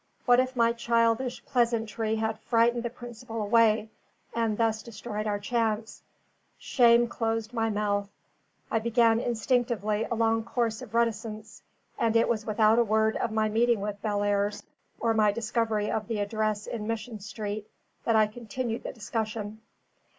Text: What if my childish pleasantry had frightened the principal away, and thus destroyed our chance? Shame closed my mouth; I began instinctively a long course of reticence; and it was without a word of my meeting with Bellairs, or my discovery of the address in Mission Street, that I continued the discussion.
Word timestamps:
What 0.25 0.39
if 0.39 0.55
my 0.55 0.73
childish 0.73 1.45
pleasantry 1.45 2.15
had 2.15 2.39
frightened 2.39 2.81
the 2.81 2.89
principal 2.89 3.39
away, 3.39 3.91
and 4.33 4.57
thus 4.57 4.81
destroyed 4.81 5.27
our 5.27 5.37
chance? 5.37 6.01
Shame 6.57 7.07
closed 7.07 7.53
my 7.53 7.69
mouth; 7.69 8.09
I 8.71 8.79
began 8.79 9.19
instinctively 9.19 10.05
a 10.09 10.15
long 10.15 10.43
course 10.43 10.81
of 10.81 10.95
reticence; 10.95 11.61
and 11.99 12.15
it 12.15 12.27
was 12.27 12.47
without 12.47 12.79
a 12.79 12.83
word 12.83 13.15
of 13.17 13.29
my 13.31 13.47
meeting 13.47 13.79
with 13.79 14.01
Bellairs, 14.01 14.63
or 14.99 15.13
my 15.13 15.31
discovery 15.31 15.91
of 15.91 16.07
the 16.07 16.17
address 16.17 16.65
in 16.65 16.87
Mission 16.87 17.19
Street, 17.19 17.69
that 18.03 18.15
I 18.15 18.25
continued 18.25 18.81
the 18.81 18.93
discussion. 18.93 19.61